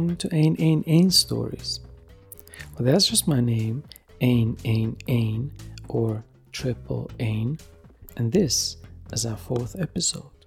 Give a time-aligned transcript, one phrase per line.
[0.00, 1.80] Welcome to Ain Ain Ain Stories.
[2.72, 3.84] Well, that's just my name,
[4.22, 5.52] Ain Ain Ain,
[5.88, 7.58] or Triple Ain,
[8.16, 8.78] and this
[9.12, 10.39] is our fourth episode.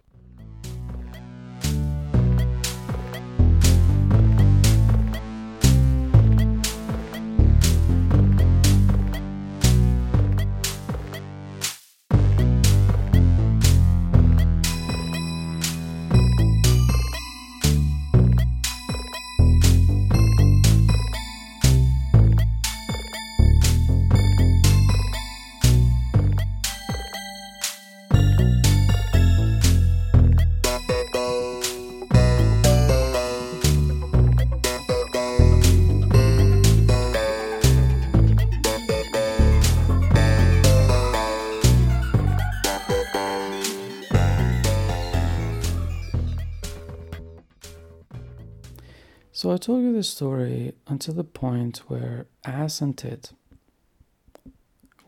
[49.44, 53.34] So I told you this story until the point where Ass and Tit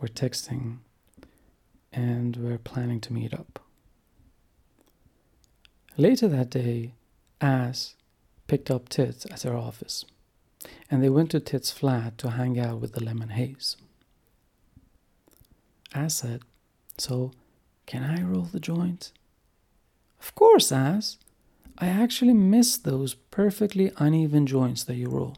[0.01, 0.79] were texting
[1.93, 3.61] and were planning to meet up.
[5.95, 6.95] Later that day,
[7.39, 7.95] Ass
[8.47, 10.03] picked up Tit at her office,
[10.91, 13.77] and they went to Tit's flat to hang out with the lemon haze.
[15.93, 16.41] Ass said,
[16.97, 17.31] So,
[17.85, 19.13] can I roll the joint?
[20.19, 21.19] Of course, Ass.
[21.77, 25.37] I actually miss those perfectly uneven joints that you roll.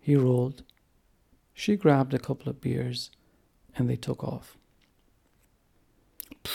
[0.00, 0.62] He rolled.
[1.54, 3.10] She grabbed a couple of beers
[3.76, 4.56] and they took off.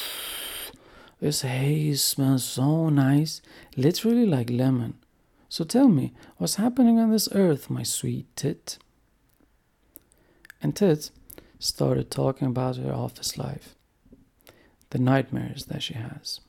[1.22, 3.42] This haze smells so nice,
[3.76, 4.94] literally like lemon.
[5.50, 8.78] So tell me, what's happening on this earth, my sweet tit?
[10.62, 11.12] And Tit
[11.60, 13.76] started talking about her office life,
[14.92, 16.40] the nightmares that she has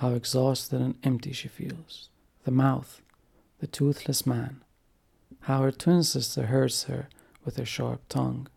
[0.00, 2.08] how exhausted and empty she feels.
[2.44, 3.02] The mouth,
[3.58, 4.62] the toothless man,
[5.40, 7.10] how her twin sister hurts her
[7.44, 8.48] with her sharp tongue.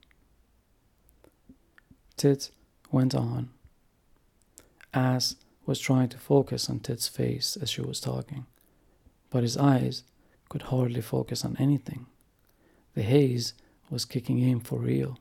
[2.16, 2.50] Tit
[2.94, 3.50] went on.
[4.94, 8.46] Ass was trying to focus on Tit's face as she was talking,
[9.30, 10.04] but his eyes
[10.48, 12.06] could hardly focus on anything.
[12.96, 13.54] The haze
[13.90, 15.18] was kicking in for real.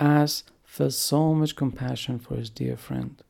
[0.00, 3.22] Ass felt so much compassion for his dear friend.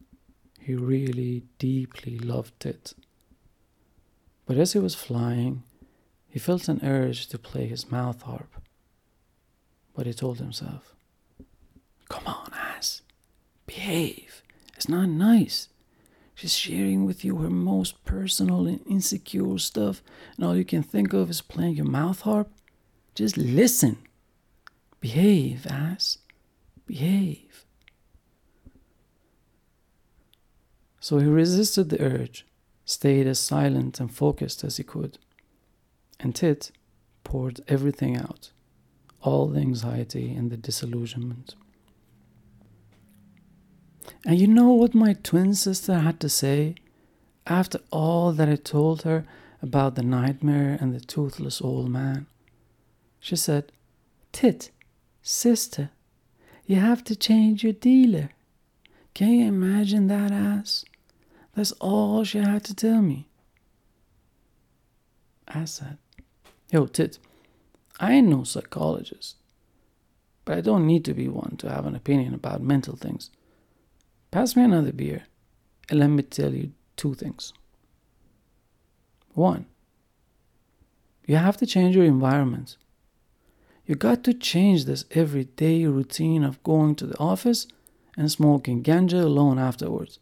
[0.66, 2.92] He really deeply loved it.
[4.46, 5.62] But as he was flying,
[6.28, 8.52] he felt an urge to play his mouth harp.
[9.94, 10.96] But he told himself,
[12.08, 13.02] Come on, ass.
[13.66, 14.42] Behave.
[14.74, 15.68] It's not nice.
[16.34, 20.02] She's sharing with you her most personal and insecure stuff,
[20.34, 22.50] and all you can think of is playing your mouth harp.
[23.14, 23.98] Just listen.
[24.98, 26.18] Behave, ass.
[26.86, 27.65] Behave.
[31.06, 32.44] So he resisted the urge,
[32.84, 35.18] stayed as silent and focused as he could.
[36.18, 36.72] And Tit
[37.22, 38.50] poured everything out
[39.22, 41.54] all the anxiety and the disillusionment.
[44.24, 46.74] And you know what my twin sister had to say
[47.46, 49.24] after all that I told her
[49.62, 52.26] about the nightmare and the toothless old man?
[53.20, 53.70] She said,
[54.32, 54.72] Tit,
[55.22, 55.90] sister,
[56.64, 58.30] you have to change your dealer.
[59.14, 60.84] Can you imagine that ass?
[61.56, 63.28] That's all she had to tell me.
[65.48, 65.96] I said,
[66.70, 67.18] Yo, Tit,
[67.98, 69.36] I ain't no psychologist,
[70.44, 73.30] but I don't need to be one to have an opinion about mental things.
[74.30, 75.24] Pass me another beer,
[75.88, 77.54] and let me tell you two things.
[79.32, 79.64] One,
[81.26, 82.76] you have to change your environment.
[83.86, 87.66] You got to change this everyday routine of going to the office
[88.14, 90.18] and smoking ganja alone afterwards.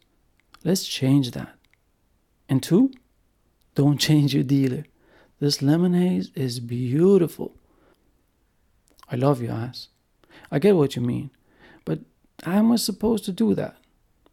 [0.65, 1.55] Let's change that.
[2.49, 2.91] And two,
[3.75, 4.83] don't change your dealer.
[5.39, 7.55] This lemonade is beautiful.
[9.09, 9.89] I love your ass.
[10.51, 11.29] I get what you mean.
[11.85, 11.99] But
[12.43, 13.77] how am I supposed to do that?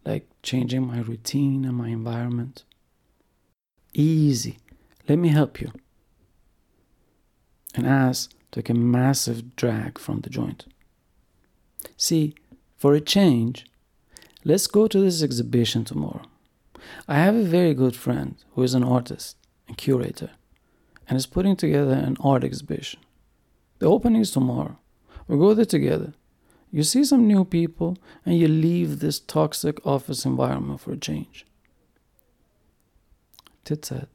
[0.07, 2.65] Like changing my routine and my environment?
[3.93, 4.59] Easy.
[5.09, 5.71] Let me help you.
[7.75, 10.65] And Ass took a massive drag from the joint.
[11.97, 12.35] See,
[12.77, 13.67] for a change,
[14.45, 16.23] Let's go to this exhibition tomorrow.
[17.07, 19.37] I have a very good friend who is an artist
[19.69, 20.31] and curator
[21.09, 23.01] and is putting together an art exhibition.
[23.79, 24.79] The opening is tomorrow.
[25.29, 26.15] We go there together.
[26.73, 31.47] You see some new people and you leave this toxic office environment for a change.
[33.65, 34.09] Tit said,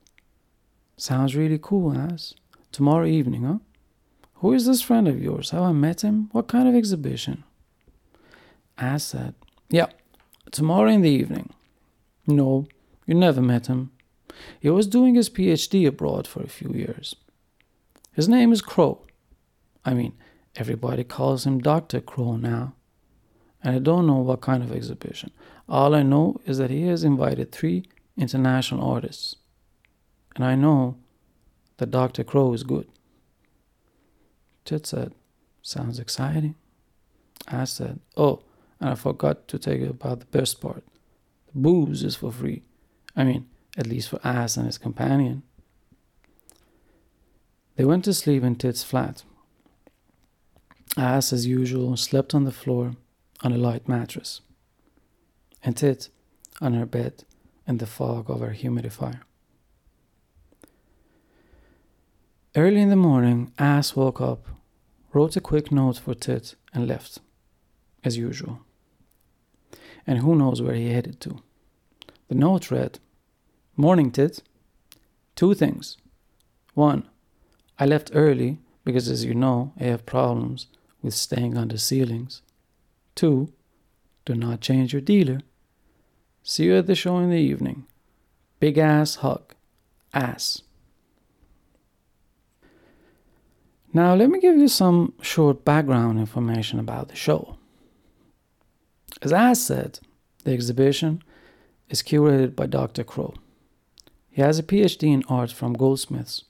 [0.98, 2.34] Sounds really cool, Ass.
[2.72, 3.60] Tomorrow evening, huh?
[4.36, 5.52] Who is this friend of yours?
[5.52, 6.30] Have I met him?
[6.32, 7.44] What kind of exhibition?
[8.78, 9.36] Ass said,
[9.70, 9.88] Yeah,
[10.52, 11.54] Tomorrow in the evening.
[12.26, 12.68] No,
[13.06, 13.92] you never met him.
[14.60, 17.16] He was doing his PhD abroad for a few years.
[18.14, 19.02] His name is Crow.
[19.86, 20.14] I mean,
[20.56, 22.02] everybody calls him Dr.
[22.02, 22.74] Crow now.
[23.64, 25.32] And I don't know what kind of exhibition.
[25.68, 27.86] All I know is that he has invited three
[28.18, 29.36] international artists.
[30.36, 30.98] And I know
[31.78, 32.24] that Dr.
[32.24, 32.88] Crow is good.
[34.66, 35.14] Tit said,
[35.62, 36.56] Sounds exciting.
[37.48, 38.42] I said, Oh,
[38.80, 40.84] and I forgot to tell you about the best part.
[41.48, 42.64] The booze is for free.
[43.16, 43.48] I mean,
[43.78, 45.44] at least for Ass and his companion.
[47.76, 49.24] They went to sleep in Tit's flat.
[50.98, 52.96] Ass, as usual, slept on the floor
[53.44, 54.42] on a light mattress,
[55.64, 56.10] and Tit
[56.60, 57.24] on her bed
[57.68, 59.22] in the fog of her humidifier.
[62.56, 64.48] Early in the morning, Ass woke up,
[65.14, 67.20] wrote a quick note for Tit, and left,
[68.04, 68.62] as usual.
[70.08, 71.42] And who knows where he headed to.
[72.30, 73.00] The note read
[73.76, 74.42] Morning, Tit.
[75.36, 75.98] Two things.
[76.74, 77.08] One,
[77.78, 80.68] I left early because, as you know, I have problems
[81.04, 82.42] with staying under ceilings.
[83.14, 83.52] Two,
[84.26, 85.42] do not change your dealer.
[86.42, 87.86] See you at the show in the evening.
[88.60, 89.54] Big ass hug.
[90.14, 90.62] Ass.
[93.94, 97.57] Now, let me give you some short background information about the show.
[99.22, 100.00] As I said,
[100.44, 101.24] the exhibition
[101.90, 103.04] is curated by Dr.
[103.04, 103.34] Crow.
[104.30, 106.44] He has a PhD in art from Goldsmiths,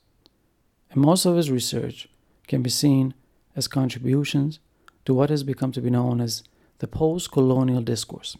[0.91, 2.09] and most of his research
[2.47, 3.13] can be seen
[3.55, 4.59] as contributions
[5.05, 6.43] to what has become to be known as
[6.79, 8.35] the post colonial discourse.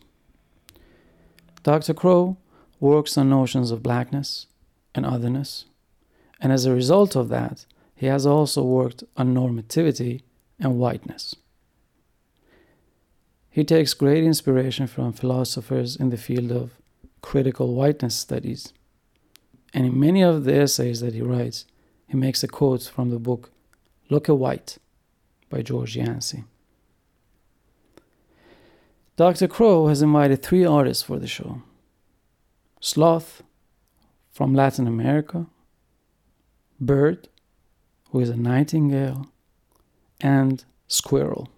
[1.64, 1.94] Dr.
[1.94, 2.38] Crow
[2.80, 4.48] works on notions of blackness
[4.94, 5.66] and otherness,
[6.42, 7.66] and as a result of that,
[7.96, 10.22] he has also worked on normativity
[10.60, 11.36] and whiteness.
[13.50, 16.72] He takes great inspiration from philosophers in the field of
[17.22, 18.74] critical whiteness studies.
[19.74, 21.66] And in many of the essays that he writes,
[22.08, 23.52] he makes a quote from the book
[24.10, 24.78] Look at White
[25.50, 26.46] by George Yancy.
[29.16, 29.48] Dr.
[29.48, 31.62] Crow has invited three artists for the show
[32.80, 33.42] Sloth
[34.32, 35.48] from Latin America,
[36.80, 37.28] Bird
[38.12, 39.28] who is a nightingale,
[40.22, 41.50] and squirrel.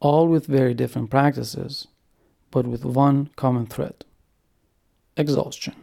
[0.00, 1.88] All with very different practices,
[2.50, 4.04] but with one common thread
[5.16, 5.74] exhaustion.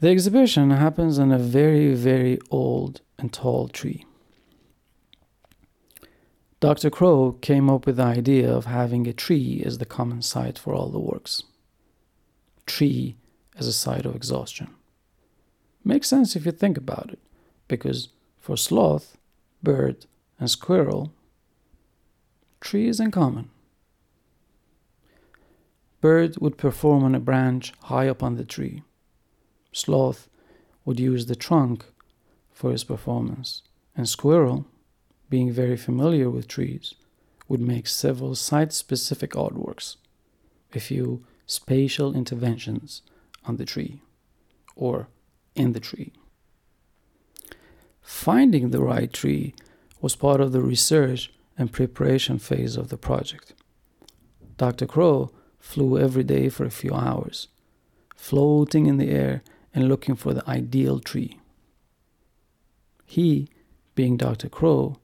[0.00, 4.04] The exhibition happens in a very, very old and tall tree.
[6.60, 6.90] Dr.
[6.90, 10.74] Crow came up with the idea of having a tree as the common site for
[10.74, 11.42] all the works.
[12.66, 13.16] Tree
[13.56, 14.70] as a site of exhaustion.
[15.84, 17.18] Makes sense if you think about it,
[17.66, 19.16] because for sloth,
[19.62, 20.06] bird,
[20.38, 21.12] and squirrel,
[22.62, 23.50] tree is in common.
[26.00, 28.82] Bird would perform on a branch high up on the tree.
[29.72, 30.28] Sloth
[30.84, 31.84] would use the trunk
[32.50, 33.62] for his performance,
[33.96, 34.66] and squirrel,
[35.28, 36.94] being very familiar with trees,
[37.48, 39.96] would make several site specific artworks,
[40.74, 43.02] a few spatial interventions
[43.44, 44.00] on the tree,
[44.74, 45.08] or
[45.54, 46.12] in the tree.
[48.00, 49.54] Finding the right tree
[50.00, 53.54] was part of the research and preparation phase of the project.
[54.56, 54.86] Dr.
[54.86, 57.48] Crow flew every day for a few hours,
[58.16, 59.42] floating in the air
[59.74, 61.38] and looking for the ideal tree.
[63.04, 63.48] He,
[63.94, 64.48] being Dr.
[64.48, 64.98] Crow,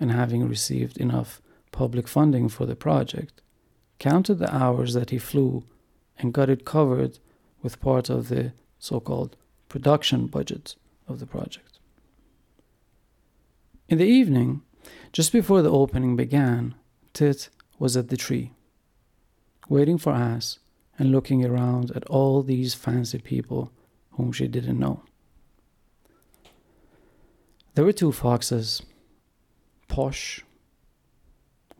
[0.00, 1.40] and having received enough
[1.72, 3.40] public funding for the project,
[3.98, 5.64] counted the hours that he flew
[6.18, 7.18] and got it covered
[7.62, 9.36] with part of the so called
[9.68, 10.76] production budget
[11.06, 11.78] of the project.
[13.88, 14.62] In the evening,
[15.18, 16.76] just before the opening began,
[17.12, 18.52] Tit was at the tree,
[19.68, 20.60] waiting for Ass
[20.96, 23.72] and looking around at all these fancy people
[24.12, 25.02] whom she didn't know.
[27.74, 28.80] There were two foxes,
[29.88, 30.44] posh,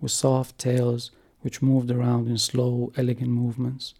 [0.01, 3.95] with soft tails which moved around in slow, elegant movements.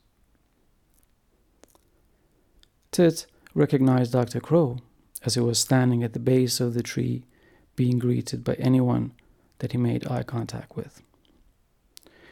[2.91, 4.41] Tit recognized Dr.
[4.41, 4.79] Crow
[5.25, 7.23] as he was standing at the base of the tree
[7.77, 9.13] being greeted by anyone
[9.59, 11.03] that he made eye contact with.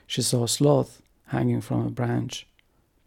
[0.07, 2.47] She saw a sloth hanging from a branch,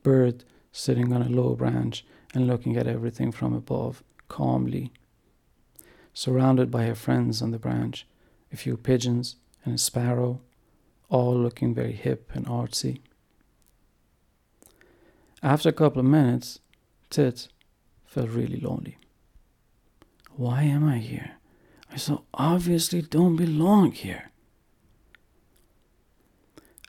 [0.03, 4.91] bird sitting on a low branch and looking at everything from above calmly.
[6.13, 8.05] Surrounded by her friends on the branch,
[8.51, 10.41] a few pigeons and a sparrow,
[11.09, 12.99] all looking very hip and artsy.
[15.41, 16.59] After a couple of minutes,
[17.09, 17.47] Tit
[18.05, 18.97] felt really lonely.
[20.35, 21.38] Why am I here?
[21.91, 24.31] I so obviously don't belong here.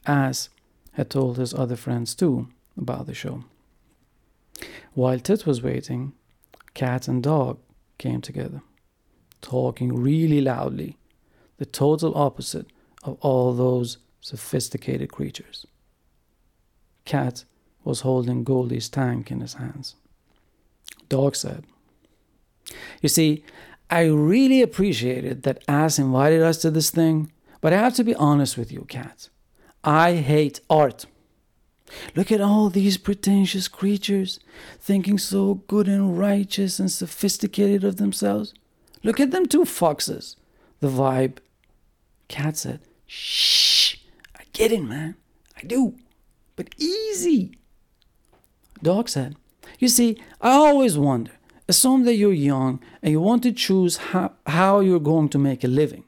[0.06, 0.48] Ass
[0.92, 3.44] had told his other friends too about the show.
[4.94, 6.12] While Tit was waiting,
[6.74, 7.58] cat and dog
[7.98, 8.62] came together,
[9.40, 10.96] talking really loudly,
[11.58, 12.66] the total opposite
[13.02, 15.66] of all those sophisticated creatures.
[17.04, 17.44] Cat
[17.84, 19.94] was holding Goldie's tank in his hands.
[21.08, 21.64] Dog said,
[23.00, 23.44] You see,
[23.90, 28.14] I really appreciated that Ass invited us to this thing, but I have to be
[28.14, 29.28] honest with you, Cat.
[29.82, 31.06] I hate art.
[32.14, 34.38] Look at all these pretentious creatures,
[34.78, 38.54] thinking so good and righteous and sophisticated of themselves.
[39.02, 40.36] Look at them two foxes.
[40.78, 41.38] The vibe.
[42.28, 43.96] Cat said, Shh,
[44.38, 45.16] I get it, man.
[45.56, 45.96] I do.
[46.54, 47.58] But easy.
[48.84, 49.34] Dog said,
[49.80, 51.32] You see, I always wonder.
[51.70, 55.62] Assume that you're young and you want to choose how, how you're going to make
[55.62, 56.02] a living.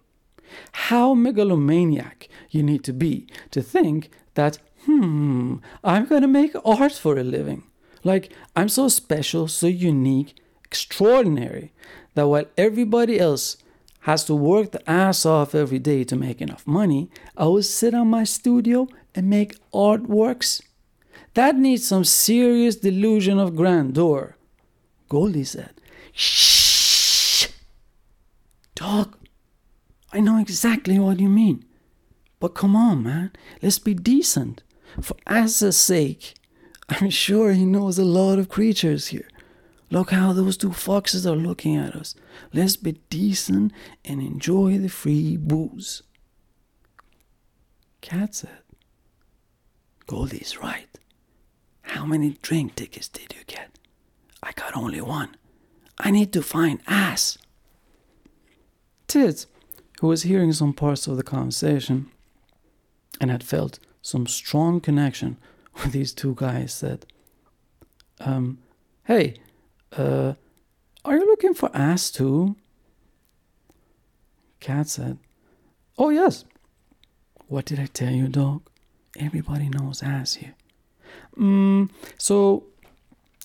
[0.73, 6.95] How megalomaniac you need to be to think that, hmm, I'm going to make art
[6.95, 7.63] for a living.
[8.03, 11.73] Like, I'm so special, so unique, extraordinary,
[12.15, 13.57] that while everybody else
[14.01, 17.95] has to work the ass off every day to make enough money, I will sit
[17.95, 20.61] on my studio and make artworks.
[21.35, 24.35] That needs some serious delusion of grandeur.
[25.13, 25.75] Goldie said,
[26.15, 27.47] Shh!
[28.75, 29.19] Dog,
[30.11, 31.67] I know exactly what you mean.
[32.41, 34.63] But come on, man, let's be decent.
[35.03, 36.33] For Ass's sake,
[36.89, 39.29] I'm sure he knows a lot of creatures here.
[39.91, 42.15] Look how those two foxes are looking at us.
[42.55, 43.75] Let's be decent
[44.07, 46.03] and enjoy the free booze.
[48.01, 48.63] Cat said,
[50.07, 50.89] Goldie's right.
[51.83, 53.79] How many drink tickets did you get?
[54.43, 55.37] I got only one.
[55.99, 57.39] I need to find ass.
[59.07, 59.47] Tit,
[60.01, 62.11] who was hearing some parts of the conversation
[63.21, 65.37] and had felt some strong connection
[65.75, 67.07] with these two guys, said,
[68.21, 68.59] um,
[69.05, 69.37] Hey,
[69.97, 70.35] uh,
[71.05, 72.57] are you looking for ass too?
[74.61, 75.19] Cat said,
[75.99, 76.45] Oh, yes.
[77.49, 78.63] What did I tell you, dog?
[79.19, 80.55] Everybody knows ass here.
[81.37, 82.65] Mm, so,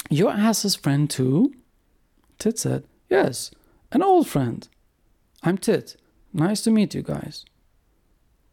[0.10, 1.54] your ass's friend too?
[2.40, 3.52] Tit said, Yes,
[3.92, 4.68] an old friend.
[5.44, 5.96] I'm Tit.
[6.34, 7.46] Nice to meet you guys.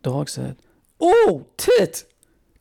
[0.02, 0.56] Dog said,
[1.00, 2.04] Oh, Tit!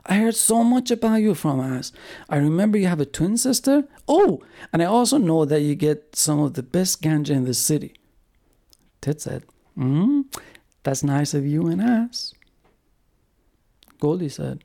[0.05, 1.93] I heard so much about you from Ass.
[2.27, 3.85] I remember you have a twin sister.
[4.05, 4.41] Oh,
[4.73, 7.93] and I also know that you get some of the best ganja in the city.
[8.99, 9.43] Tit said,
[9.75, 10.21] Hmm,
[10.83, 12.33] that's nice of you and Ass.
[13.99, 14.61] Goldie said,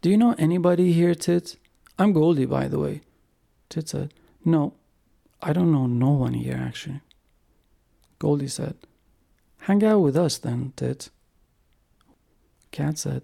[0.00, 1.56] Do you know anybody here, Tit?
[1.98, 3.02] I'm Goldie, by the way.
[3.70, 4.12] Tit said,
[4.44, 4.74] No,
[5.40, 7.00] I don't know no one here, actually.
[8.18, 8.74] Goldie said,
[9.60, 11.08] Hang out with us then, Tit.
[12.72, 13.22] Cat said,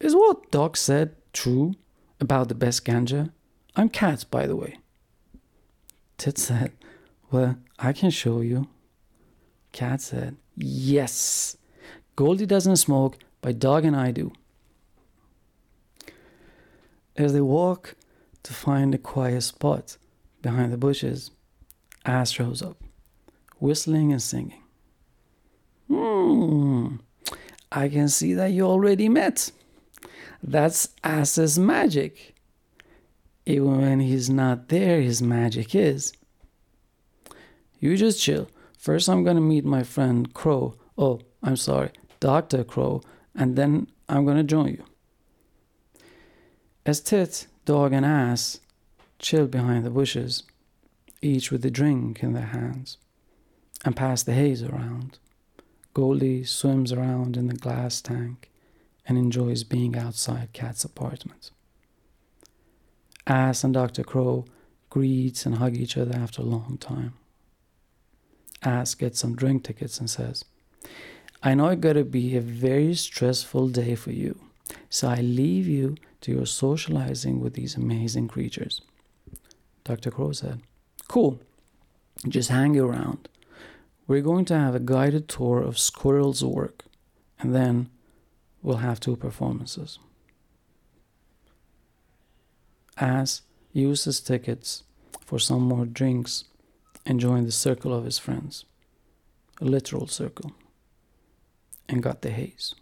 [0.00, 1.74] Is what Dog said true
[2.20, 3.30] about the best ganja?
[3.76, 4.78] I'm Cat, by the way.
[6.18, 6.72] Tit said,
[7.30, 8.68] Well, I can show you.
[9.72, 11.56] Cat said, Yes.
[12.16, 14.32] Goldie doesn't smoke, but Dog and I do.
[17.16, 17.94] As they walk
[18.48, 19.98] to find a quiet spot
[20.40, 21.32] behind the bushes,
[22.06, 22.82] Ass rose up,
[23.58, 24.62] whistling and singing.
[25.86, 26.96] Hmm,
[27.70, 29.52] I can see that you already met.
[30.42, 32.36] That's Ass's magic.
[33.44, 36.14] Even when he's not there, his magic is.
[37.80, 38.48] You just chill.
[38.78, 40.74] First, I'm gonna meet my friend Crow.
[40.96, 42.64] Oh, I'm sorry, Dr.
[42.64, 43.02] Crow,
[43.34, 44.84] and then I'm gonna join you.
[46.86, 48.60] As Tit, Dog, and Ass
[49.18, 50.42] chill behind the bushes,
[51.20, 52.96] each with a drink in their hands,
[53.84, 55.18] and pass the haze around,
[55.92, 58.50] Goldie swims around in the glass tank
[59.06, 61.50] and enjoys being outside Cat's apartment.
[63.26, 64.02] Ass and Dr.
[64.02, 64.46] Crow
[64.88, 67.12] greet and hug each other after a long time.
[68.62, 70.42] Ass gets some drink tickets and says,
[71.42, 74.40] I know it's gotta be a very stressful day for you,
[74.88, 78.82] so I leave you to your socializing with these amazing creatures.
[79.84, 80.10] Dr.
[80.10, 80.60] Crow said,
[81.06, 81.40] Cool,
[82.26, 83.28] just hang around.
[84.06, 86.84] We're going to have a guided tour of Squirrel's work,
[87.38, 87.90] and then
[88.62, 89.98] we'll have two performances.
[92.96, 94.82] Ass uses tickets
[95.20, 96.44] for some more drinks
[97.06, 98.64] and joined the circle of his friends,
[99.60, 100.52] a literal circle,
[101.88, 102.74] and got the haze.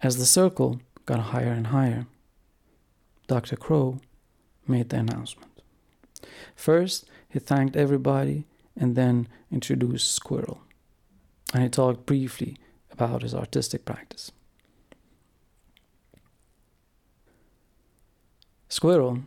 [0.00, 2.06] As the circle got higher and higher,
[3.28, 3.56] Dr.
[3.56, 3.98] Crow
[4.66, 5.62] made the announcement.
[6.54, 8.44] First, he thanked everybody
[8.76, 10.60] and then introduced Squirrel,
[11.54, 12.58] and he talked briefly
[12.92, 14.32] about his artistic practice.
[18.68, 19.20] Squirrel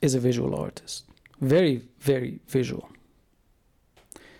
[0.00, 1.04] is a visual artist,
[1.42, 2.88] very, very visual.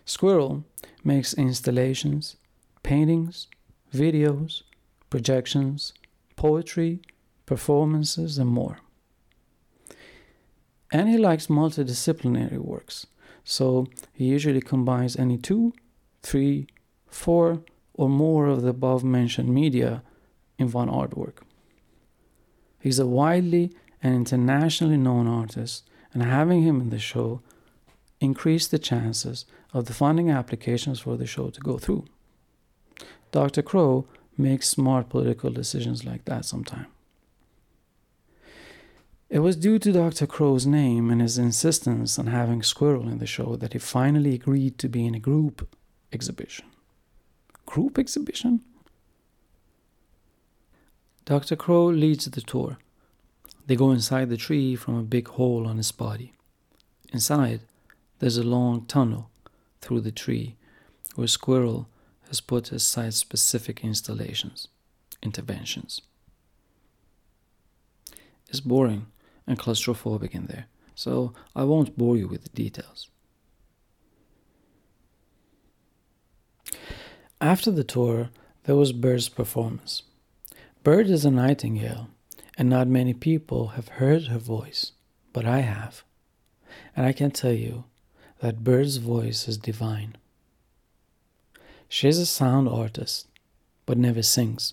[0.07, 0.65] Squirrel
[1.05, 2.37] makes installations,
[2.83, 3.49] paintings,
[3.95, 4.63] videos,
[5.11, 5.93] projections,
[6.43, 7.01] poetry,
[7.47, 8.79] performances, and more.
[10.91, 13.07] And he likes multidisciplinary works,
[13.45, 15.73] so he usually combines any two,
[16.21, 16.67] three,
[17.07, 17.63] four,
[17.95, 20.03] or more of the above mentioned media
[20.59, 21.37] in one artwork.
[22.81, 23.71] He's a widely
[24.03, 27.41] and internationally known artist, and having him in the show
[28.19, 32.05] increased the chances of the funding applications for the show to go through.
[33.31, 33.63] Dr.
[33.63, 36.87] Crow makes smart political decisions like that sometimes.
[39.33, 40.27] It was due to Dr.
[40.27, 44.77] Crow's name and his insistence on having Squirrel in the show that he finally agreed
[44.77, 45.75] to be in a group
[46.13, 46.67] exhibition.
[47.65, 48.61] Group exhibition?
[51.25, 51.57] Dr.
[51.57, 52.77] Crow leads the tour.
[53.67, 56.35] They go inside the tree from a big hole on his body.
[57.11, 57.61] Inside,
[58.19, 59.31] there's a long tunnel
[59.81, 60.57] through the tree
[61.15, 61.89] where Squirrel
[62.33, 64.69] has put aside specific installations,
[65.23, 66.01] interventions.
[68.49, 69.09] It's boring
[69.47, 70.65] and claustrophobic in there,
[70.95, 73.11] so I won't bore you with the details.
[77.39, 78.31] After the tour,
[78.65, 80.03] there was Bird's performance.
[80.83, 82.09] Bird is a nightingale,
[82.57, 84.93] and not many people have heard her voice,
[85.35, 86.03] but I have.
[86.97, 87.85] And I can tell you
[88.39, 90.17] that Bird's voice is divine.
[91.95, 93.27] She is a sound artist,
[93.85, 94.73] but never sings.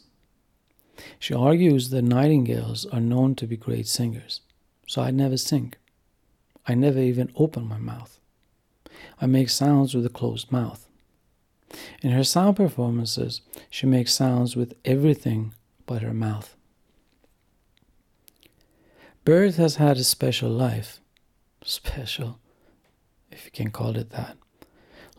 [1.20, 4.40] She argues that nightingales are known to be great singers,
[4.88, 5.74] so I never sing.
[6.66, 8.22] I never even open my mouth.
[9.20, 10.88] I make sounds with a closed mouth.
[12.02, 15.54] In her sound performances, she makes sounds with everything
[15.86, 16.56] but her mouth.
[19.26, 21.02] Bird has had a special life.
[21.66, 22.40] Special,
[23.30, 24.38] if you can call it that.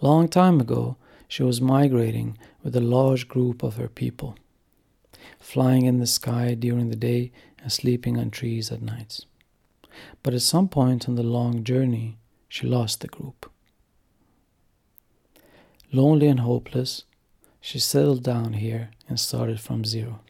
[0.00, 0.96] Long time ago,
[1.30, 4.34] she was migrating with a large group of her people,
[5.38, 7.30] flying in the sky during the day
[7.62, 9.26] and sleeping on trees at nights.
[10.24, 13.48] But at some point on the long journey, she lost the group.
[15.92, 17.04] Lonely and hopeless,
[17.60, 20.22] she settled down here and started from zero.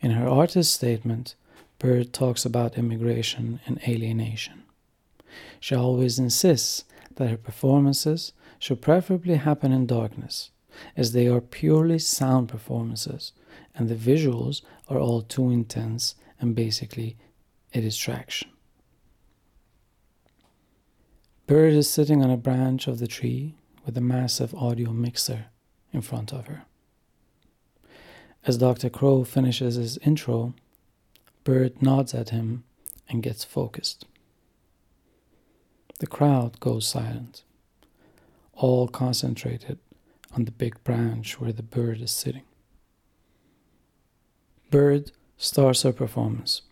[0.00, 1.34] In her artist statement,
[1.80, 4.62] Bird talks about immigration and alienation.
[5.58, 6.84] She always insists
[7.16, 8.32] that her performances
[8.64, 10.50] should preferably happen in darkness,
[10.96, 13.32] as they are purely sound performances,
[13.74, 17.14] and the visuals are all too intense and basically
[17.74, 18.48] a distraction.
[21.46, 25.48] Bird is sitting on a branch of the tree with a massive audio mixer
[25.92, 26.64] in front of her.
[28.46, 28.88] As Dr.
[28.88, 30.54] Crow finishes his intro,
[31.44, 32.64] Bird nods at him
[33.10, 34.06] and gets focused.
[35.98, 37.44] The crowd goes silent,
[38.56, 39.78] all concentrated
[40.32, 42.42] on the big branch where the bird is sitting.
[44.70, 46.62] Bird starts her performance,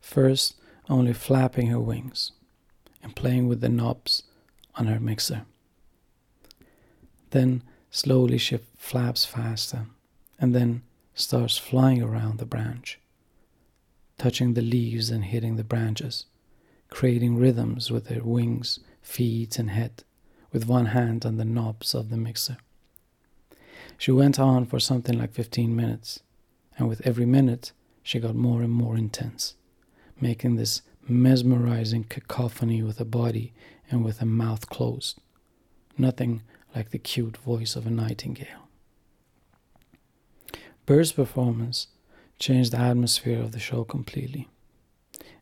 [0.00, 0.54] first
[0.88, 2.32] only flapping her wings
[3.02, 4.24] and playing with the knobs
[4.74, 5.46] on her mixer.
[7.30, 9.86] Then slowly she flaps faster
[10.38, 10.82] and then
[11.14, 12.98] starts flying around the branch,
[14.18, 16.26] touching the leaves and hitting the branches,
[16.88, 20.02] creating rhythms with her wings, feet, and head,
[20.52, 22.56] with one hand on the knobs of the mixer.
[23.98, 26.20] She went on for something like 15 minutes,
[26.78, 29.54] and with every minute she got more and more intense,
[30.20, 33.52] making this mesmerizing cacophony with a body
[33.90, 35.18] and with a mouth closed.
[35.98, 36.42] Nothing
[36.74, 38.68] like the cute voice of a nightingale.
[40.86, 41.88] Bird's performance
[42.38, 44.48] changed the atmosphere of the show completely,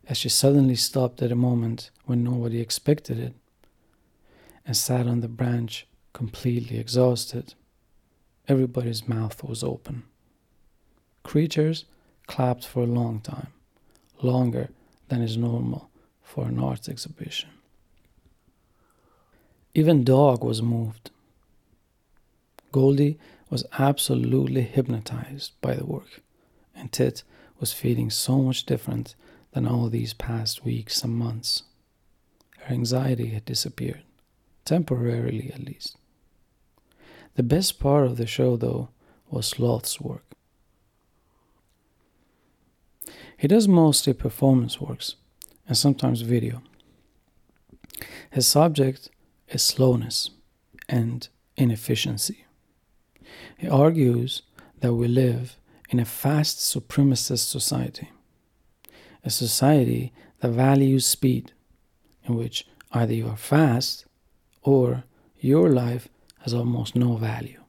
[0.07, 3.33] as she suddenly stopped at a moment when nobody expected it
[4.69, 7.55] and sat on the branch completely exhausted.
[8.47, 10.03] Everybody's mouth was open.
[11.23, 11.85] Creatures
[12.27, 13.47] clapped for a long time,
[14.21, 14.69] longer
[15.07, 15.89] than is normal
[16.21, 17.49] for an art exhibition.
[19.73, 21.09] Even Dog was moved.
[22.71, 23.17] Goldie
[23.49, 26.21] was absolutely hypnotized by the work,
[26.75, 27.23] and Tit
[27.59, 29.15] was feeling so much different
[29.53, 31.63] than all these past weeks and months.
[32.59, 34.03] Her anxiety had disappeared,
[34.65, 35.97] temporarily at least.
[37.35, 38.89] The best part of the show, though,
[39.29, 40.25] was Sloth's work.
[43.37, 45.15] He does mostly performance works
[45.67, 46.61] and sometimes video.
[48.31, 49.09] His subject
[49.47, 50.31] is slowness
[50.89, 52.45] and inefficiency.
[53.57, 54.41] He argues
[54.81, 55.55] that we live
[55.89, 58.09] in a fast supremacist society,
[59.23, 61.53] a society that values speed,
[62.25, 64.05] in which either you are fast
[64.69, 65.03] or
[65.39, 66.07] your life
[66.39, 67.61] has almost no value.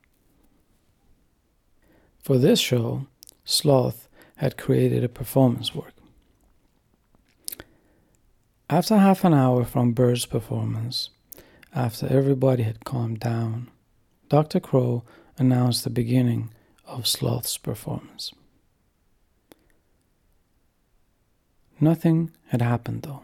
[2.22, 3.06] For this show,
[3.44, 5.94] Sloth had created a performance work.
[8.68, 11.10] After half an hour from Bird's performance,
[11.74, 13.70] after everybody had calmed down,
[14.28, 14.60] Dr.
[14.60, 15.02] Crow
[15.38, 16.50] announced the beginning
[16.86, 18.32] of Sloth's performance.
[21.80, 23.22] Nothing had happened though.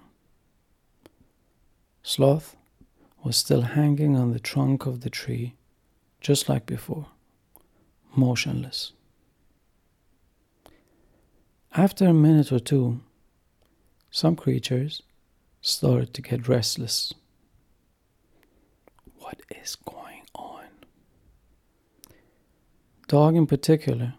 [2.02, 2.56] Sloth
[3.26, 5.56] was still hanging on the trunk of the tree,
[6.20, 7.06] just like before,
[8.14, 8.92] motionless.
[11.74, 13.00] After a minute or two,
[14.12, 15.02] some creatures
[15.60, 17.12] started to get restless.
[19.18, 20.66] What is going on?
[23.08, 24.14] Dog, in particular,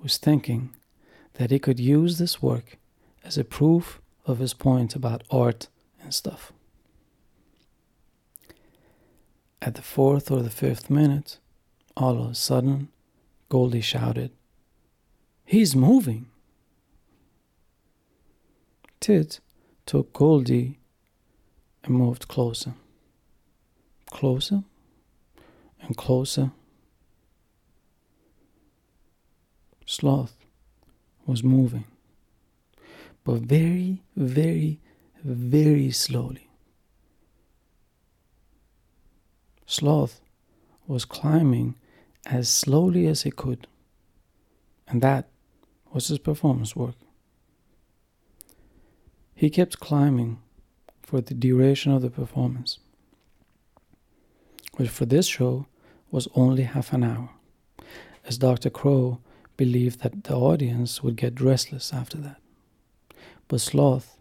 [0.00, 0.76] was thinking
[1.32, 2.78] that he could use this work
[3.24, 5.66] as a proof of his point about art
[6.00, 6.52] and stuff.
[9.64, 11.38] At the fourth or the fifth minute,
[11.96, 12.88] all of a sudden,
[13.48, 14.30] Goldie shouted,
[15.46, 16.26] He's moving!
[19.00, 19.40] Tit
[19.86, 20.78] took Goldie
[21.82, 22.74] and moved closer,
[24.10, 24.64] closer,
[25.80, 26.50] and closer.
[29.86, 30.36] Sloth
[31.26, 31.84] was moving
[33.24, 34.78] but very, very,
[35.24, 36.43] very slowly.
[39.66, 40.20] Sloth
[40.86, 41.76] was climbing
[42.26, 43.66] as slowly as he could,
[44.86, 45.28] and that
[45.92, 46.96] was his performance work.
[49.34, 50.40] He kept climbing
[51.02, 52.78] for the duration of the performance,
[54.76, 55.66] which for this show
[56.10, 57.30] was only half an hour,
[58.26, 58.70] as Dr.
[58.70, 59.20] Crow
[59.56, 62.40] believed that the audience would get restless after that.
[63.48, 64.18] But Sloth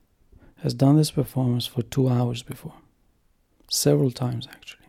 [0.57, 2.75] has done this performance for two hours before,
[3.69, 4.82] several times actually.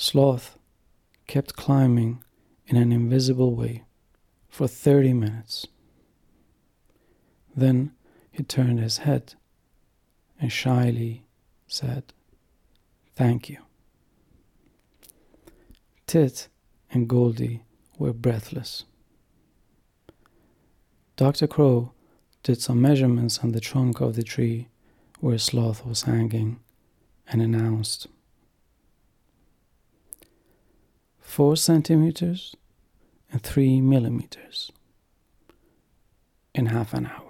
[0.00, 0.56] Sloth
[1.26, 2.24] kept climbing
[2.66, 3.84] in an invisible way
[4.48, 5.66] for 30 minutes.
[7.54, 7.92] Then
[8.30, 9.34] he turned his head
[10.40, 11.26] and shyly
[11.66, 12.14] said,
[13.14, 13.58] Thank you.
[16.06, 16.48] Tit
[16.90, 17.64] and Goldie
[17.98, 18.84] were breathless.
[21.16, 21.46] Dr.
[21.46, 21.92] Crow
[22.42, 24.68] did some measurements on the trunk of the tree
[25.18, 26.58] where Sloth was hanging
[27.28, 28.06] and announced
[31.30, 32.56] four centimeters
[33.30, 34.72] and three millimeters
[36.52, 37.29] in half an hour.